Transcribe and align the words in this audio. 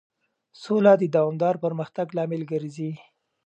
سوله 0.63 0.93
د 0.97 1.03
دوامدار 1.15 1.55
پرمختګ 1.63 2.07
لامل 2.17 2.41
ګرځي. 2.51 2.91